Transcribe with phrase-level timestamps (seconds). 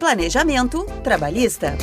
[0.00, 1.76] Planejamento Trabalhista.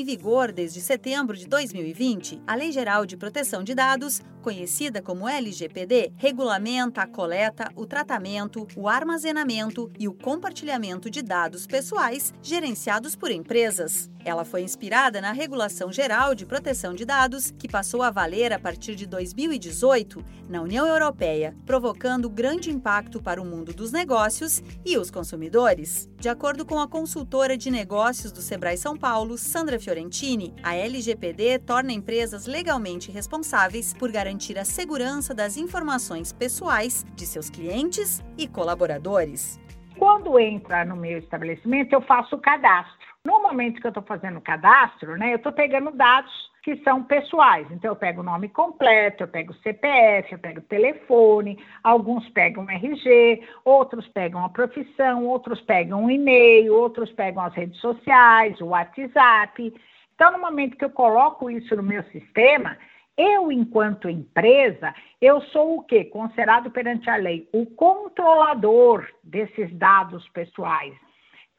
[0.00, 5.28] Em vigor desde setembro de 2020, a Lei Geral de Proteção de Dados, conhecida como
[5.28, 13.14] LGPD, regulamenta a coleta, o tratamento, o armazenamento e o compartilhamento de dados pessoais gerenciados
[13.14, 14.10] por empresas.
[14.24, 18.58] Ela foi inspirada na Regulação Geral de Proteção de Dados, que passou a valer a
[18.58, 24.98] partir de 2018 na União Europeia, provocando grande impacto para o mundo dos negócios e
[24.98, 26.08] os consumidores.
[26.18, 31.58] De acordo com a consultora de negócios do Sebrae São Paulo, Sandra Fiorentini, a LGPD
[31.58, 38.46] torna empresas legalmente responsáveis por garantir a segurança das informações pessoais de seus clientes e
[38.46, 39.58] colaboradores.
[39.98, 43.09] Quando entra no meu estabelecimento, eu faço o cadastro.
[43.22, 47.02] No momento que eu estou fazendo o cadastro, né, eu estou pegando dados que são
[47.02, 47.66] pessoais.
[47.70, 52.26] Então, eu pego o nome completo, eu pego o CPF, eu pego o telefone, alguns
[52.30, 57.78] pegam o RG, outros pegam a profissão, outros pegam o e-mail, outros pegam as redes
[57.80, 59.74] sociais, o WhatsApp.
[60.14, 62.78] Então, no momento que eu coloco isso no meu sistema,
[63.18, 66.06] eu, enquanto empresa, eu sou o quê?
[66.06, 70.94] Considerado perante a lei o controlador desses dados pessoais.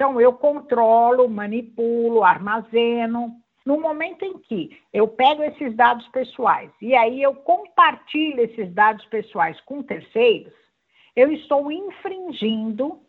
[0.02, 3.36] Então, eu controlo, manipulo, armazeno.
[3.64, 9.06] No momento em que eu pego esses dados pessoais e aí eu compartilho esses dados
[9.06, 10.52] pessoais com terceiros,
[11.16, 13.00] eu estou infringindo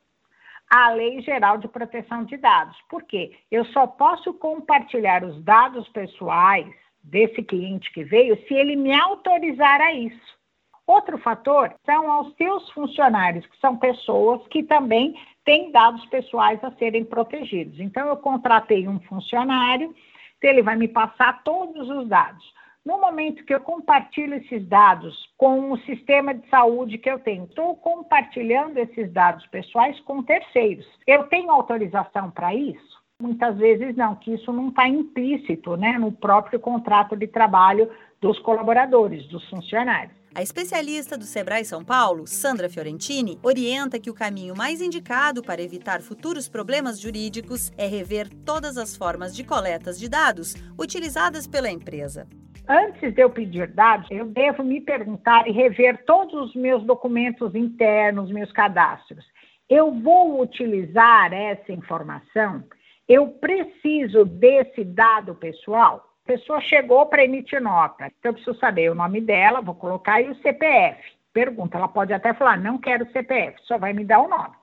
[0.68, 2.76] a Lei Geral de Proteção de Dados.
[2.90, 3.38] Por quê?
[3.50, 6.70] Eu só posso compartilhar os dados pessoais
[7.02, 10.42] desse cliente que veio se ele me autorizar a isso.
[10.86, 16.70] Outro fator são os seus funcionários, que são pessoas que também têm dados pessoais a
[16.72, 17.78] serem protegidos.
[17.80, 19.94] Então, eu contratei um funcionário,
[20.42, 22.44] ele vai me passar todos os dados.
[22.84, 27.44] No momento que eu compartilho esses dados com o sistema de saúde que eu tenho,
[27.44, 30.86] estou compartilhando esses dados pessoais com terceiros.
[31.06, 33.01] Eu tenho autorização para isso?
[33.22, 37.88] Muitas vezes não, que isso não está implícito né, no próprio contrato de trabalho
[38.20, 40.12] dos colaboradores, dos funcionários.
[40.34, 45.62] A especialista do Sebrae São Paulo, Sandra Fiorentini, orienta que o caminho mais indicado para
[45.62, 51.70] evitar futuros problemas jurídicos é rever todas as formas de coletas de dados utilizadas pela
[51.70, 52.26] empresa.
[52.68, 57.54] Antes de eu pedir dados, eu devo me perguntar e rever todos os meus documentos
[57.54, 59.24] internos, meus cadastros.
[59.70, 62.64] Eu vou utilizar essa informação?
[63.08, 66.08] Eu preciso desse dado pessoal?
[66.24, 70.14] A pessoa chegou para emitir nota, então eu preciso saber o nome dela, vou colocar
[70.14, 71.00] aí o CPF.
[71.32, 74.54] Pergunta, ela pode até falar, não quero CPF, só vai me dar o nome.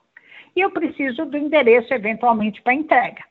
[0.56, 3.22] E eu preciso do endereço, eventualmente, para entrega.